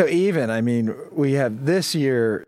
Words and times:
So 0.00 0.08
even, 0.08 0.48
I 0.48 0.62
mean, 0.62 0.94
we 1.12 1.34
have 1.34 1.66
this 1.66 1.94
year 1.94 2.46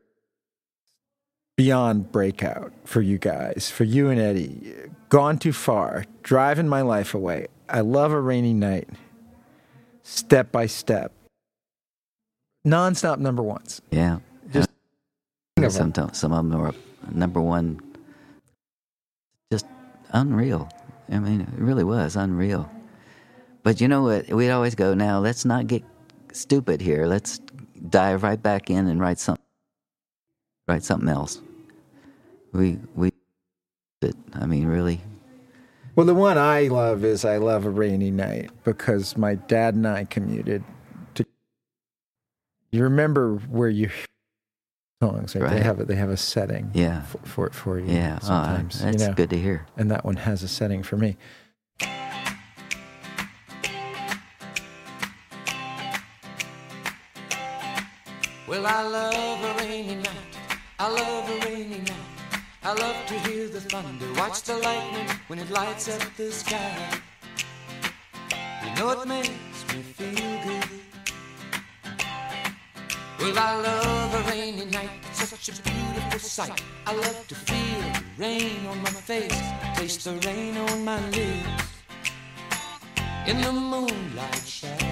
beyond 1.54 2.10
breakout 2.10 2.72
for 2.84 3.02
you 3.02 3.18
guys, 3.18 3.68
for 3.68 3.84
you 3.84 4.08
and 4.08 4.18
Eddie. 4.18 4.72
Gone 5.10 5.36
too 5.36 5.52
far, 5.52 6.06
driving 6.22 6.66
my 6.66 6.80
life 6.80 7.12
away. 7.12 7.48
I 7.68 7.80
love 7.80 8.10
a 8.10 8.18
rainy 8.18 8.54
night. 8.54 8.88
Step 10.02 10.50
by 10.50 10.64
step. 10.64 11.12
Nonstop 12.66 13.18
number 13.18 13.42
ones. 13.42 13.82
Yeah. 13.90 14.20
Just 14.50 14.70
of 15.58 15.72
some, 15.72 15.92
some 16.14 16.32
of 16.32 16.48
them 16.48 16.58
were 16.58 16.72
number 17.12 17.42
one. 17.42 17.80
Just 19.50 19.66
unreal. 20.08 20.70
I 21.10 21.18
mean, 21.18 21.42
it 21.42 21.48
really 21.58 21.84
was 21.84 22.16
unreal. 22.16 22.70
But 23.62 23.82
you 23.82 23.88
know 23.88 24.04
what? 24.04 24.30
We'd 24.30 24.48
always 24.48 24.74
go, 24.74 24.94
now 24.94 25.18
let's 25.18 25.44
not 25.44 25.66
get 25.66 25.84
stupid 26.36 26.80
here. 26.80 27.06
Let's 27.06 27.40
dive 27.88 28.22
right 28.22 28.42
back 28.42 28.70
in 28.70 28.86
and 28.86 29.00
write 29.00 29.18
something, 29.18 29.44
write 30.68 30.84
something 30.84 31.08
else. 31.08 31.40
We 32.52 32.78
we, 32.94 33.12
I 34.34 34.46
mean, 34.46 34.66
really. 34.66 35.00
Well, 35.94 36.06
the 36.06 36.14
one 36.14 36.38
I 36.38 36.68
love 36.68 37.04
is 37.04 37.24
I 37.24 37.36
love 37.36 37.66
a 37.66 37.70
rainy 37.70 38.10
night 38.10 38.50
because 38.64 39.16
my 39.16 39.34
dad 39.34 39.74
and 39.74 39.86
I 39.86 40.04
commuted. 40.04 40.64
To, 41.14 41.26
you 42.70 42.82
remember 42.82 43.36
where 43.36 43.68
you 43.68 43.90
songs 45.02 45.34
right? 45.34 45.44
right? 45.44 45.54
They 45.54 45.62
have 45.62 45.80
a, 45.80 45.84
they 45.84 45.96
have 45.96 46.10
a 46.10 46.16
setting. 46.16 46.70
Yeah. 46.74 47.02
For 47.02 47.18
for, 47.18 47.50
for 47.50 47.78
you. 47.78 47.92
Yeah. 47.92 48.18
Ah, 48.22 48.26
sometimes 48.26 48.80
oh, 48.80 48.84
that's 48.84 49.02
you 49.02 49.08
know? 49.08 49.14
good 49.14 49.30
to 49.30 49.38
hear. 49.38 49.66
And 49.76 49.90
that 49.90 50.04
one 50.04 50.16
has 50.16 50.42
a 50.42 50.48
setting 50.48 50.82
for 50.82 50.96
me. 50.96 51.16
Well, 58.48 58.66
I 58.66 58.82
love 58.82 59.44
a 59.44 59.62
rainy 59.62 59.94
night. 59.94 60.32
I 60.78 60.88
love 60.88 61.30
a 61.30 61.46
rainy 61.46 61.78
night. 61.78 62.12
I 62.64 62.72
love 62.74 62.96
to 63.06 63.14
hear 63.20 63.48
the 63.48 63.60
thunder, 63.60 64.06
watch 64.16 64.42
the 64.42 64.56
lightning 64.56 65.08
when 65.26 65.38
it 65.38 65.50
lights 65.50 65.88
up 65.88 66.02
the 66.16 66.30
sky. 66.30 67.00
You 68.64 68.74
know 68.76 68.90
it 68.90 69.08
makes 69.08 69.64
me 69.68 69.82
feel 69.82 70.32
good. 70.46 70.68
Well, 73.18 73.38
I 73.38 73.56
love 73.56 74.14
a 74.14 74.30
rainy 74.30 74.64
night, 74.66 74.90
it's 75.10 75.28
such 75.28 75.48
a 75.48 75.62
beautiful 75.62 76.20
sight. 76.20 76.62
I 76.86 76.94
love 76.94 77.26
to 77.28 77.34
feel 77.34 77.80
the 77.80 78.02
rain 78.16 78.66
on 78.66 78.82
my 78.82 78.90
face, 78.90 79.40
taste 79.74 80.04
the 80.04 80.12
rain 80.26 80.56
on 80.56 80.84
my 80.84 81.00
lips. 81.10 81.64
In 83.26 83.40
the 83.40 83.52
moonlight 83.52 84.46
shadows. 84.46 84.91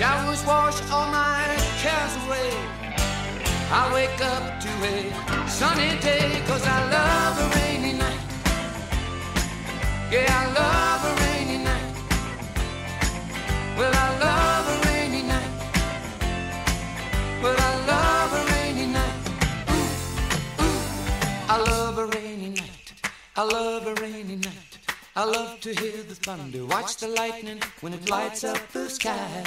Showers 0.00 0.42
wash 0.46 0.80
all 0.90 1.08
my 1.10 1.44
cares 1.82 2.16
away. 2.24 2.50
I 3.70 3.92
wake 3.92 4.18
up 4.24 4.58
to 4.58 4.70
a 4.92 5.46
sunny 5.46 6.00
day, 6.00 6.42
cause 6.46 6.64
I 6.66 6.78
love 6.96 7.36
a 7.44 7.48
rainy 7.58 7.92
night. 7.92 8.24
Yeah, 10.10 10.40
I 10.40 10.44
love 10.60 11.00
a 11.04 11.14
rainy 11.22 11.58
night. 11.62 11.92
Well, 13.76 13.92
I 13.92 14.08
love 14.26 14.64
a 14.74 14.88
rainy 14.88 15.22
night. 15.34 15.52
Well, 17.42 17.56
I 17.58 17.72
love 17.92 18.32
a 18.40 18.42
rainy 18.54 18.86
night. 18.86 19.20
Ooh, 19.68 20.64
ooh. 20.64 20.80
I 21.46 21.58
love 21.58 21.98
a 21.98 22.06
rainy 22.06 22.48
night. 22.48 22.92
I 23.36 23.42
love 23.42 23.86
a 23.86 23.94
rainy 24.00 24.36
night. 24.36 24.78
I 25.14 25.24
love 25.24 25.60
to 25.60 25.74
hear 25.74 26.02
the 26.08 26.14
thunder, 26.14 26.64
watch 26.64 26.96
the 26.96 27.08
lightning 27.08 27.60
when 27.82 27.92
it 27.92 28.08
lights 28.08 28.44
up 28.44 28.66
the 28.72 28.88
sky. 28.88 29.44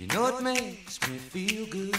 You 0.00 0.06
know 0.06 0.28
it 0.28 0.42
makes 0.42 0.98
me 1.10 1.18
feel 1.18 1.66
good. 1.66 1.94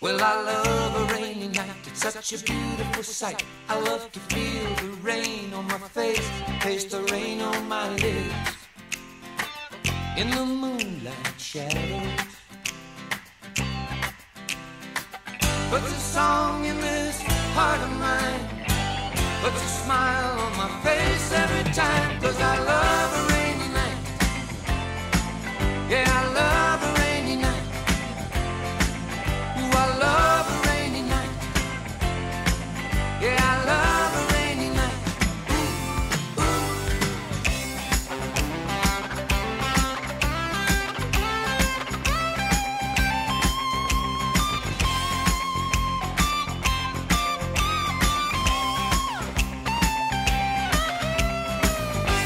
Well, 0.00 0.18
I 0.18 0.40
love 0.40 0.96
a 0.96 1.12
rainy 1.12 1.48
night. 1.48 1.76
It's 1.88 2.00
such 2.00 2.32
a 2.32 2.42
beautiful 2.42 3.02
sight. 3.02 3.44
I 3.68 3.78
love 3.78 4.10
to 4.12 4.20
feel 4.34 4.64
the 4.76 4.96
rain 5.02 5.52
on 5.52 5.66
my 5.66 5.76
face, 5.76 6.26
taste 6.60 6.92
the 6.92 7.02
rain 7.12 7.42
on 7.42 7.68
my 7.68 7.86
lips. 7.96 8.56
In 10.16 10.30
the 10.30 10.46
moonlight 10.46 11.34
shadows. 11.36 12.32
Puts 15.68 15.92
a 15.92 16.00
song 16.00 16.64
in 16.64 16.80
this 16.80 17.20
heart 17.52 17.80
of 17.82 17.92
mine. 18.00 18.40
Puts 19.42 19.62
a 19.62 19.68
smile 19.84 20.40
on 20.46 20.56
my 20.56 20.70
face 20.80 21.30
every 21.30 21.70
time. 21.74 22.18
Cause 22.22 22.40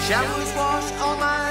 Showers 0.09 0.55
wash 0.55 0.93
all 1.00 1.17
my 1.17 1.46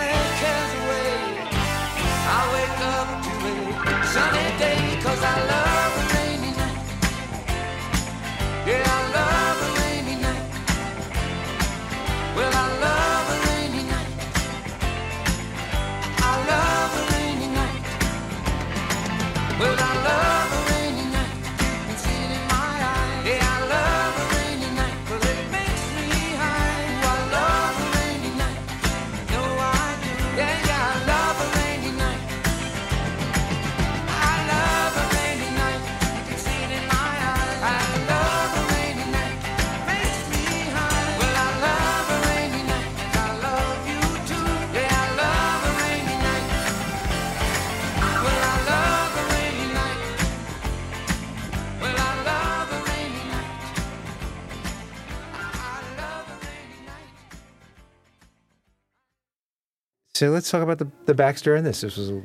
So 60.16 60.30
let's 60.30 60.50
talk 60.50 60.64
about 60.64 60.78
the, 60.78 60.90
the 61.08 61.14
backstory 61.14 61.62
this. 61.62 61.82
This 61.82 61.98
was 61.98 62.10
a, 62.10 62.24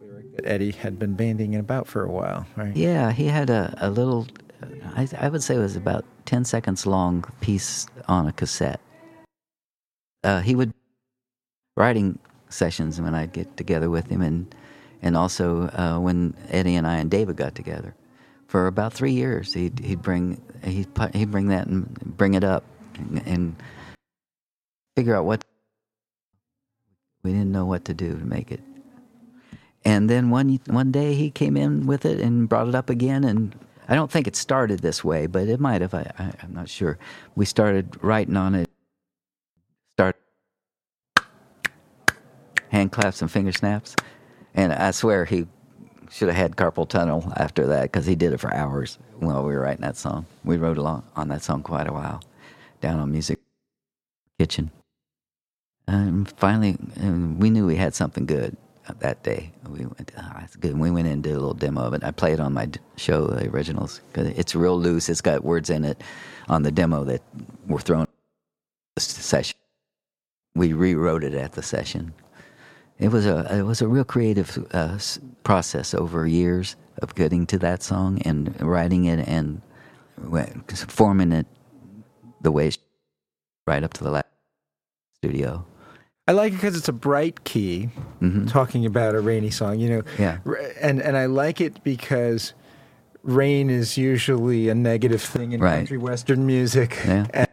lyric 0.00 0.36
that 0.36 0.46
Eddie 0.46 0.70
had 0.70 1.00
been 1.00 1.14
banding 1.14 1.56
about 1.56 1.88
for 1.88 2.04
a 2.04 2.08
while, 2.08 2.46
right? 2.54 2.74
Yeah, 2.76 3.10
he 3.10 3.26
had 3.26 3.50
a, 3.50 3.74
a 3.78 3.90
little, 3.90 4.28
I, 4.94 5.08
I 5.18 5.28
would 5.30 5.42
say 5.42 5.56
it 5.56 5.58
was 5.58 5.74
about 5.74 6.04
10 6.26 6.44
seconds 6.44 6.86
long 6.86 7.24
piece 7.40 7.88
on 8.06 8.28
a 8.28 8.32
cassette. 8.32 8.80
Uh, 10.22 10.42
he 10.42 10.54
would, 10.54 10.72
writing 11.76 12.20
sessions 12.50 13.00
when 13.00 13.16
I'd 13.16 13.32
get 13.32 13.56
together 13.56 13.90
with 13.90 14.06
him, 14.06 14.22
and, 14.22 14.54
and 15.02 15.16
also 15.16 15.62
uh, 15.70 15.98
when 15.98 16.36
Eddie 16.50 16.76
and 16.76 16.86
I 16.86 16.98
and 16.98 17.10
David 17.10 17.34
got 17.34 17.56
together. 17.56 17.96
For 18.46 18.68
about 18.68 18.92
three 18.92 19.10
years, 19.10 19.52
he'd, 19.52 19.80
he'd, 19.80 20.02
bring, 20.02 20.40
he'd, 20.62 20.86
he'd 21.12 21.32
bring 21.32 21.48
that 21.48 21.66
and 21.66 22.16
bring 22.16 22.34
it 22.34 22.44
up 22.44 22.62
and, 22.96 23.26
and 23.26 23.56
figure 24.96 25.16
out 25.16 25.24
what 25.24 25.43
we 27.24 27.32
didn't 27.32 27.50
know 27.50 27.64
what 27.64 27.86
to 27.86 27.94
do 27.94 28.16
to 28.16 28.24
make 28.24 28.52
it. 28.52 28.60
And 29.84 30.08
then 30.08 30.30
one 30.30 30.60
one 30.66 30.92
day 30.92 31.14
he 31.14 31.30
came 31.30 31.56
in 31.56 31.86
with 31.86 32.06
it 32.06 32.20
and 32.20 32.48
brought 32.48 32.68
it 32.68 32.74
up 32.74 32.88
again, 32.88 33.24
and 33.24 33.54
I 33.88 33.94
don't 33.94 34.10
think 34.10 34.26
it 34.26 34.36
started 34.36 34.80
this 34.80 35.02
way, 35.02 35.26
but 35.26 35.48
it 35.48 35.60
might 35.60 35.80
have. 35.82 35.92
I, 35.92 36.10
I, 36.18 36.32
I'm 36.42 36.54
not 36.54 36.68
sure. 36.68 36.98
We 37.34 37.44
started 37.44 38.02
writing 38.02 38.36
on 38.36 38.54
it. 38.54 38.70
Start 39.96 40.16
hand 42.70 42.92
claps 42.92 43.20
and 43.20 43.30
finger 43.30 43.52
snaps, 43.52 43.96
and 44.54 44.72
I 44.72 44.90
swear 44.92 45.24
he 45.24 45.46
should 46.10 46.28
have 46.28 46.36
had 46.36 46.56
carpal 46.56 46.88
tunnel 46.88 47.30
after 47.36 47.66
that 47.66 47.84
because 47.84 48.06
he 48.06 48.14
did 48.14 48.32
it 48.32 48.38
for 48.38 48.52
hours 48.54 48.98
while 49.18 49.44
we 49.44 49.52
were 49.52 49.60
writing 49.60 49.82
that 49.82 49.96
song. 49.96 50.24
We 50.44 50.56
wrote 50.56 50.78
along 50.78 51.04
on 51.16 51.28
that 51.28 51.42
song 51.42 51.62
quite 51.62 51.88
a 51.88 51.92
while, 51.92 52.22
down 52.80 53.00
on 53.00 53.10
Music 53.12 53.38
Kitchen. 54.38 54.70
And 55.86 56.30
finally, 56.38 56.76
and 56.96 57.40
we 57.40 57.50
knew 57.50 57.66
we 57.66 57.76
had 57.76 57.94
something 57.94 58.26
good 58.26 58.56
that 59.00 59.22
day. 59.22 59.52
We 59.68 59.80
went, 59.80 60.12
ah, 60.16 60.36
that's 60.40 60.56
good. 60.56 60.72
And 60.72 60.80
we 60.80 60.90
went 60.90 61.06
in 61.06 61.14
and 61.14 61.22
did 61.22 61.32
a 61.32 61.38
little 61.38 61.54
demo 61.54 61.82
of 61.82 61.94
it. 61.94 62.04
I 62.04 62.10
played 62.10 62.34
it 62.34 62.40
on 62.40 62.52
my 62.52 62.68
show, 62.96 63.26
the 63.26 63.48
originals, 63.48 64.00
it's 64.14 64.54
real 64.54 64.78
loose. 64.78 65.08
It's 65.08 65.20
got 65.20 65.44
words 65.44 65.70
in 65.70 65.84
it 65.84 66.02
on 66.48 66.62
the 66.62 66.70
demo 66.70 67.04
that 67.04 67.22
were 67.66 67.80
thrown 67.80 68.06
the 68.94 69.00
session. 69.00 69.56
We 70.54 70.72
rewrote 70.72 71.24
it 71.24 71.34
at 71.34 71.52
the 71.52 71.62
session. 71.62 72.14
It 72.98 73.08
was 73.08 73.26
a 73.26 73.58
it 73.58 73.62
was 73.62 73.82
a 73.82 73.88
real 73.88 74.04
creative 74.04 74.64
uh, 74.72 74.98
process 75.42 75.94
over 75.94 76.28
years 76.28 76.76
of 76.98 77.14
getting 77.16 77.44
to 77.46 77.58
that 77.58 77.82
song 77.82 78.22
and 78.22 78.54
writing 78.60 79.06
it 79.06 79.26
and 79.26 79.60
forming 80.88 81.32
it 81.32 81.46
the 82.40 82.52
way 82.52 82.70
right 83.66 83.82
up 83.82 83.94
to 83.94 84.04
the 84.04 84.10
last 84.10 84.28
studio. 85.16 85.66
I 86.26 86.32
like 86.32 86.52
it 86.52 86.56
because 86.56 86.76
it's 86.76 86.88
a 86.88 86.92
bright 86.92 87.44
key, 87.44 87.90
talking 88.48 88.86
about 88.86 89.14
a 89.14 89.20
rainy 89.20 89.50
song. 89.50 89.78
You 89.78 89.88
know, 89.90 90.02
Mm-hmm. 90.02 90.22
Yeah. 90.22 90.38
And 90.80 91.00
and 91.02 91.16
I 91.16 91.26
like 91.26 91.60
it 91.60 91.82
because 91.84 92.54
rain 93.22 93.68
is 93.70 93.96
usually 93.98 94.68
a 94.68 94.74
negative 94.74 95.22
thing 95.22 95.52
in 95.52 95.60
Right. 95.60 95.76
country 95.78 95.98
western 95.98 96.46
music. 96.46 96.98
Yeah. 97.04 97.26
And 97.34 97.48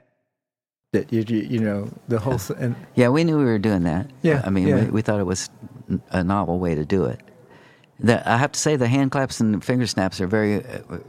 that 0.93 1.13
you, 1.13 1.21
you 1.37 1.59
know 1.59 1.89
the 2.09 2.19
whole 2.19 2.37
th- 2.37 2.59
and 2.59 2.75
Yeah, 2.95 3.07
we 3.09 3.23
knew 3.23 3.37
we 3.37 3.45
were 3.45 3.57
doing 3.59 3.83
that. 3.83 4.09
Yeah, 4.23 4.41
I 4.45 4.49
mean, 4.49 4.67
yeah. 4.67 4.75
we, 4.83 4.91
we 4.91 5.01
thought 5.01 5.21
it 5.21 5.25
was 5.25 5.49
a 6.09 6.21
novel 6.21 6.59
way 6.59 6.75
to 6.75 6.83
do 6.83 7.05
it. 7.05 7.21
The, 8.01 8.29
I 8.29 8.35
have 8.35 8.51
to 8.51 8.59
say, 8.59 8.75
the 8.75 8.89
hand 8.89 9.11
claps 9.11 9.39
and 9.39 9.63
finger 9.63 9.87
snaps 9.87 10.19
are 10.19 10.27
very, 10.27 10.61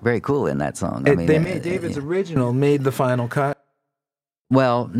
very 0.03 0.21
cool 0.21 0.47
in 0.47 0.59
that 0.59 0.77
song. 0.77 1.09
I 1.09 1.17
mean, 1.17 1.27
they 1.27 1.41
made 1.41 1.63
David's 1.63 1.97
yeah. 1.97 2.03
original 2.05 2.53
made 2.53 2.85
the 2.85 2.93
final 2.93 3.27
cut. 3.27 3.65
Well, 4.51 4.93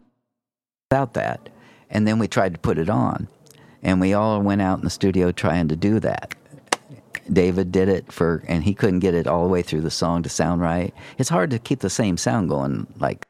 about 0.91 1.15
that, 1.15 1.49
and 1.93 2.09
then 2.09 2.19
we 2.19 2.27
tried 2.27 2.55
to 2.55 2.59
put 2.59 2.79
it 2.79 2.91
on, 2.91 3.29
and 3.83 4.01
we 4.01 4.13
all 4.13 4.41
went 4.41 4.63
out 4.63 4.79
in 4.79 4.85
the 4.85 4.91
studio 4.91 5.31
trying 5.31 5.69
to 5.69 5.77
do 5.77 6.01
that. 6.01 6.35
David 7.33 7.71
did 7.71 7.89
it 7.89 8.11
for, 8.11 8.43
and 8.49 8.65
he 8.65 8.75
couldn't 8.75 8.99
get 8.99 9.15
it 9.15 9.29
all 9.29 9.45
the 9.45 9.49
way 9.51 9.63
through 9.63 9.83
the 9.83 9.91
song 9.91 10.25
to 10.25 10.29
sound 10.29 10.61
right. 10.61 10.93
It's 11.19 11.29
hard 11.29 11.51
to 11.51 11.59
keep 11.61 11.79
the 11.79 11.91
same 11.91 12.17
sound 12.17 12.49
going, 12.49 12.89
like 12.99 13.25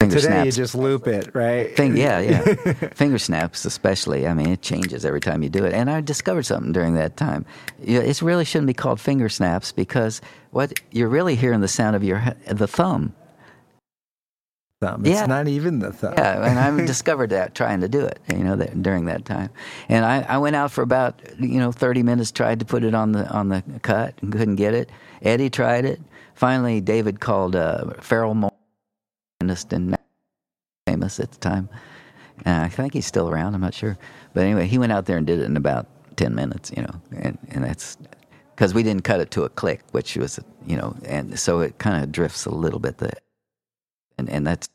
finger 0.00 0.16
Today 0.16 0.26
snaps. 0.28 0.46
you 0.46 0.62
just 0.62 0.74
loop 0.74 1.06
it, 1.06 1.34
right? 1.34 1.76
Yeah, 1.78 2.20
yeah. 2.20 2.40
Finger 2.94 3.18
snaps, 3.18 3.64
especially. 3.64 4.26
I 4.28 4.34
mean, 4.34 4.48
it 4.50 4.62
changes 4.62 5.04
every 5.04 5.20
time 5.20 5.42
you 5.42 5.48
do 5.48 5.64
it. 5.64 5.72
And 5.72 5.90
I 5.90 6.00
discovered 6.00 6.44
something 6.44 6.72
during 6.72 6.94
that 6.94 7.16
time. 7.16 7.44
It 7.82 8.22
really 8.22 8.44
shouldn't 8.44 8.68
be 8.68 8.74
called 8.74 9.00
finger 9.00 9.28
snaps 9.28 9.72
because 9.72 10.20
what 10.50 10.78
you're 10.92 11.08
really 11.08 11.34
hearing 11.34 11.60
the 11.60 11.68
sound 11.68 11.96
of 11.96 12.04
your 12.04 12.22
the 12.46 12.68
thumb. 12.68 13.14
Thumb. 14.80 15.04
It's 15.04 15.18
Yeah. 15.20 15.26
not 15.26 15.48
even 15.48 15.80
the 15.80 15.92
thumb. 15.92 16.14
Yeah, 16.16 16.44
and 16.44 16.58
I 16.58 16.84
discovered 16.86 17.30
that 17.30 17.54
trying 17.56 17.80
to 17.80 17.88
do 17.88 18.04
it. 18.04 18.20
You 18.28 18.44
know, 18.44 18.54
that, 18.56 18.80
during 18.80 19.06
that 19.06 19.24
time. 19.24 19.50
And 19.88 20.04
I, 20.04 20.22
I 20.28 20.38
went 20.38 20.54
out 20.54 20.70
for 20.70 20.82
about 20.82 21.20
you 21.40 21.58
know 21.58 21.72
30 21.72 22.04
minutes, 22.04 22.30
tried 22.30 22.60
to 22.60 22.64
put 22.64 22.84
it 22.84 22.94
on 22.94 23.10
the 23.12 23.28
on 23.30 23.48
the 23.48 23.62
cut, 23.82 24.14
and 24.22 24.30
couldn't 24.32 24.54
get 24.56 24.74
it. 24.74 24.90
Eddie 25.22 25.50
tried 25.50 25.84
it. 25.84 26.00
Finally, 26.34 26.80
David 26.80 27.18
called 27.18 27.56
uh, 27.56 27.90
Farrell 28.00 28.34
Morris, 28.34 29.66
and 29.72 29.96
famous 30.86 31.18
at 31.18 31.32
the 31.32 31.38
time. 31.38 31.68
And 32.44 32.62
I 32.62 32.68
think 32.68 32.92
he's 32.94 33.06
still 33.06 33.28
around. 33.28 33.56
I'm 33.56 33.60
not 33.60 33.74
sure, 33.74 33.98
but 34.32 34.44
anyway, 34.44 34.68
he 34.68 34.78
went 34.78 34.92
out 34.92 35.06
there 35.06 35.16
and 35.16 35.26
did 35.26 35.40
it 35.40 35.44
in 35.44 35.56
about 35.56 35.88
10 36.16 36.36
minutes. 36.36 36.70
You 36.76 36.82
know, 36.84 37.02
and 37.16 37.36
and 37.50 37.64
that's 37.64 37.98
because 38.54 38.74
we 38.74 38.84
didn't 38.84 39.02
cut 39.02 39.18
it 39.18 39.32
to 39.32 39.42
a 39.42 39.48
click, 39.48 39.80
which 39.90 40.16
was 40.16 40.38
you 40.64 40.76
know, 40.76 40.94
and 41.04 41.36
so 41.36 41.58
it 41.58 41.78
kind 41.78 42.00
of 42.04 42.12
drifts 42.12 42.46
a 42.46 42.50
little 42.50 42.78
bit. 42.78 42.98
The 42.98 43.10
and 44.18 44.28
and 44.28 44.46
that's 44.46 44.68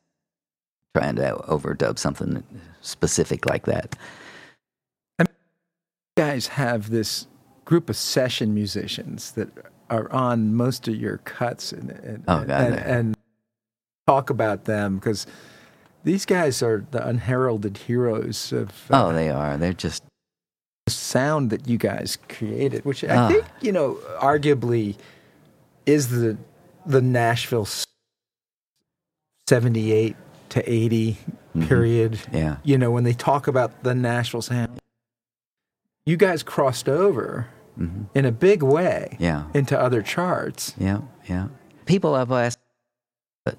trying 0.95 1.16
to 1.18 1.34
overdub 1.48 1.98
something 2.00 2.44
specific 2.81 3.45
like 3.45 3.66
that. 3.66 3.95
I 5.19 5.24
mean, 5.24 5.28
You 6.18 6.24
guys 6.24 6.48
have 6.48 6.90
this 6.90 7.28
group 7.66 7.90
of 7.90 7.95
session 7.95 8.54
musicians 8.54 9.31
that 9.31 9.50
are 9.90 10.12
on 10.12 10.54
most 10.56 10.88
of 10.88 10.95
your 10.95 11.18
cuts 11.19 11.72
and 11.72 11.92
and, 11.92 12.24
Oh, 12.28 12.44
God, 12.45 12.62
and, 12.62 12.75
and 12.75 13.18
talk 14.07 14.30
about 14.30 14.66
them 14.66 14.95
because 14.95 15.25
these 16.04 16.25
guys 16.25 16.62
are 16.62 16.86
the 16.92 17.06
unheralded 17.07 17.78
heroes 17.78 18.51
of 18.51 18.69
uh, 18.92 19.06
Oh, 19.07 19.13
they 19.13 19.30
are. 19.30 19.57
They're 19.57 19.74
just 19.74 20.04
The 20.86 20.92
sound 20.92 21.50
that 21.50 21.68
you 21.68 21.78
guys 21.78 22.18
created, 22.30 22.84
which 22.86 23.04
I 23.04 23.16
Ah. 23.16 23.28
think 23.30 23.46
you 23.62 23.72
know 23.72 23.98
arguably 24.19 24.96
is 25.86 26.10
the 26.10 26.38
the 26.86 27.01
Nashville 27.01 27.66
seventy 29.48 29.92
eight 29.92 30.16
to 30.50 30.72
80 30.72 31.13
mm-hmm. 31.13 31.68
period. 31.68 32.19
yeah. 32.31 32.57
You 32.63 32.78
know 32.78 32.92
when 32.92 33.04
they 33.04 33.13
talk 33.13 33.48
about 33.48 33.84
the 33.84 33.95
Nashville 33.95 34.44
sound, 34.44 34.80
you 36.06 36.16
guys 36.16 36.44
crossed 36.44 36.88
over 36.88 37.48
mm-hmm. 37.80 38.04
in 38.13 38.25
a 38.25 38.31
big 38.31 38.62
way 38.62 39.18
Yeah. 39.19 39.45
into 39.54 39.80
other 39.80 40.04
charts. 40.04 40.75
Yeah, 40.78 41.01
yeah. 41.28 41.48
People 41.86 42.16
have 42.16 42.31
asked 42.31 42.60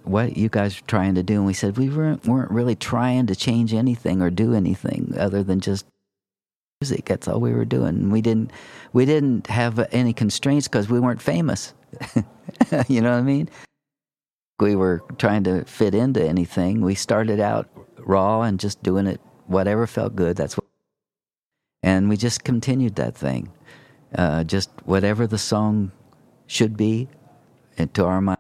what 0.04 0.36
you 0.36 0.48
guys 0.48 0.78
are 0.78 0.84
trying 0.86 1.14
to 1.16 1.22
do, 1.22 1.34
and 1.34 1.46
we 1.46 1.52
said 1.52 1.76
we 1.76 1.90
weren't, 1.90 2.26
weren't 2.26 2.50
really 2.50 2.76
trying 2.76 3.26
to 3.26 3.34
change 3.36 3.74
anything 3.74 4.22
or 4.22 4.30
do 4.30 4.54
anything 4.54 5.14
other 5.18 5.42
than 5.42 5.60
just 5.60 5.84
music. 6.80 7.06
That's 7.06 7.28
all 7.28 7.40
we 7.40 7.52
were 7.52 7.64
doing. 7.64 8.10
We 8.10 8.22
didn't 8.22 8.50
we 8.92 9.04
didn't 9.04 9.48
have 9.48 9.78
any 9.92 10.12
constraints 10.12 10.68
because 10.68 10.88
we 10.88 11.00
weren't 11.00 11.20
famous. 11.20 11.74
you 12.88 13.00
know 13.00 13.10
what 13.10 13.18
I 13.18 13.22
mean? 13.22 13.48
We 14.60 14.76
were 14.76 15.02
trying 15.18 15.44
to 15.44 15.64
fit 15.64 15.94
into 15.94 16.22
anything. 16.22 16.80
We 16.80 16.94
started 16.94 17.40
out 17.40 17.68
raw 17.98 18.42
and 18.42 18.60
just 18.60 18.82
doing 18.82 19.06
it 19.06 19.20
whatever 19.46 19.86
felt 19.86 20.14
good. 20.14 20.36
That's 20.36 20.56
what, 20.56 20.66
and 21.82 22.08
we 22.08 22.16
just 22.16 22.44
continued 22.44 22.96
that 22.96 23.16
thing. 23.16 23.52
Uh, 24.14 24.44
just 24.44 24.70
whatever 24.84 25.26
the 25.26 25.38
song 25.38 25.90
should 26.46 26.76
be 26.76 27.08
into 27.76 28.04
our 28.04 28.20
mind 28.20 28.38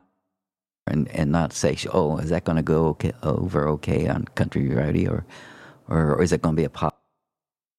and, 0.86 1.08
and 1.08 1.32
not 1.32 1.52
say, 1.52 1.76
oh, 1.92 2.18
is 2.18 2.30
that 2.30 2.44
going 2.44 2.56
to 2.56 2.62
go 2.62 2.86
okay, 2.88 3.12
over 3.22 3.68
okay 3.68 4.06
on 4.06 4.24
country 4.36 4.68
radio 4.68 5.10
or, 5.10 5.26
or, 5.88 6.14
or 6.14 6.22
is 6.22 6.32
it 6.32 6.42
going 6.42 6.54
to 6.54 6.60
be 6.60 6.64
a 6.64 6.70
pop? 6.70 7.00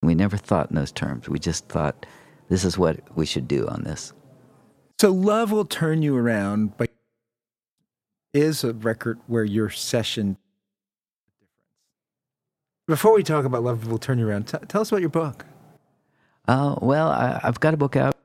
We 0.01 0.13
never 0.13 0.37
thought 0.37 0.69
in 0.69 0.75
those 0.75 0.91
terms. 0.91 1.29
We 1.29 1.39
just 1.39 1.69
thought 1.69 2.05
this 2.49 2.65
is 2.65 2.77
what 2.77 2.99
we 3.15 3.25
should 3.25 3.47
do 3.47 3.67
on 3.67 3.83
this. 3.83 4.13
So 4.99 5.11
love 5.11 5.51
will 5.51 5.65
turn 5.65 6.01
you 6.01 6.15
around, 6.15 6.77
but 6.77 6.91
is 8.35 8.63
a 8.63 8.73
record 8.73 9.17
where 9.27 9.45
your 9.45 9.69
session. 9.69 10.37
Before 12.87 13.15
we 13.15 13.23
talk 13.23 13.45
about 13.45 13.63
love 13.63 13.87
will 13.87 13.97
turn 13.97 14.19
you 14.19 14.27
around, 14.27 14.47
t- 14.47 14.57
tell 14.67 14.81
us 14.81 14.89
about 14.89 15.01
your 15.01 15.09
book. 15.09 15.45
Uh, 16.47 16.75
well, 16.81 17.07
I, 17.07 17.39
I've 17.43 17.59
got 17.59 17.73
a 17.73 17.77
book 17.77 17.95
out. 17.95 18.15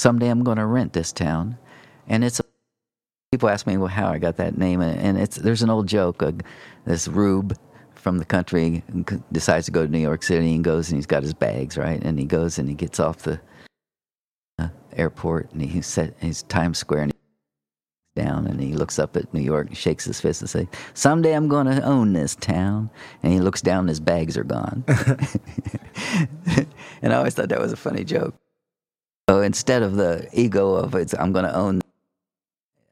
Someday 0.00 0.28
I'm 0.28 0.42
going 0.42 0.56
to 0.56 0.66
rent 0.66 0.94
this 0.94 1.12
town, 1.12 1.58
and 2.08 2.24
it's. 2.24 2.40
People 3.30 3.48
ask 3.48 3.64
me 3.64 3.76
well, 3.76 3.86
how 3.86 4.08
I 4.08 4.18
got 4.18 4.38
that 4.38 4.58
name, 4.58 4.80
and 4.80 5.16
it's 5.16 5.36
there's 5.36 5.62
an 5.62 5.70
old 5.70 5.86
joke. 5.86 6.20
Uh, 6.20 6.32
this 6.84 7.06
Rube 7.06 7.56
from 7.94 8.18
the 8.18 8.24
country 8.24 8.82
decides 9.30 9.66
to 9.66 9.70
go 9.70 9.84
to 9.84 9.92
New 9.92 9.98
York 9.98 10.22
City 10.22 10.54
and 10.54 10.64
goes 10.64 10.88
and 10.88 10.96
he's 10.96 11.06
got 11.06 11.22
his 11.22 11.34
bags 11.34 11.76
right, 11.76 12.02
and 12.02 12.18
he 12.18 12.24
goes 12.24 12.58
and 12.58 12.68
he 12.68 12.74
gets 12.74 12.98
off 12.98 13.18
the 13.18 13.38
uh, 14.58 14.68
airport 14.94 15.52
and 15.52 15.62
he's 15.62 15.86
set 15.86 16.14
he's 16.20 16.42
Times 16.44 16.78
Square 16.78 17.09
down 18.14 18.46
and 18.46 18.60
he 18.60 18.72
looks 18.74 18.98
up 18.98 19.16
at 19.16 19.32
New 19.32 19.40
York 19.40 19.68
and 19.68 19.76
shakes 19.76 20.04
his 20.04 20.20
fist 20.20 20.40
and 20.40 20.50
says, 20.50 20.66
"Someday 20.94 21.32
I'm 21.32 21.48
going 21.48 21.66
to 21.66 21.82
own 21.82 22.12
this 22.12 22.34
town." 22.36 22.90
And 23.22 23.32
he 23.32 23.40
looks 23.40 23.62
down 23.62 23.80
and 23.80 23.88
his 23.88 24.00
bags 24.00 24.36
are 24.36 24.44
gone. 24.44 24.84
and 27.02 27.12
I 27.12 27.16
always 27.16 27.34
thought 27.34 27.48
that 27.48 27.60
was 27.60 27.72
a 27.72 27.76
funny 27.76 28.04
joke. 28.04 28.34
So 29.28 29.40
instead 29.40 29.82
of 29.82 29.94
the 29.96 30.28
ego 30.32 30.74
of 30.74 30.94
it's 30.94 31.14
I'm 31.14 31.32
going 31.32 31.44
to 31.44 31.54
own, 31.54 31.80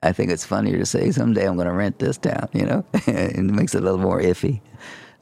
I 0.02 0.12
think 0.12 0.30
it's 0.30 0.44
funnier 0.44 0.78
to 0.78 0.86
say 0.86 1.10
someday 1.10 1.48
I'm 1.48 1.56
going 1.56 1.66
to 1.66 1.74
rent 1.74 1.98
this 1.98 2.16
town. 2.16 2.48
You 2.52 2.66
know, 2.66 2.84
it 3.06 3.42
makes 3.42 3.74
it 3.74 3.82
a 3.82 3.84
little 3.84 3.98
more 3.98 4.20
iffy. 4.20 4.60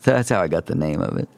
So 0.00 0.10
that's 0.12 0.28
how 0.28 0.42
I 0.42 0.48
got 0.48 0.66
the 0.66 0.74
name 0.74 1.00
of 1.00 1.16
it. 1.16 1.28